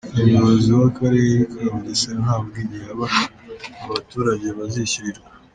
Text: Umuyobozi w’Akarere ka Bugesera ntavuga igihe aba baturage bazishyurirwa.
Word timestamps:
Umuyobozi 0.15 0.67
w’Akarere 0.79 1.33
ka 1.51 1.63
Bugesera 1.73 2.19
ntavuga 2.25 2.57
igihe 2.63 2.85
aba 2.93 3.07
baturage 3.91 4.47
bazishyurirwa. 4.57 5.27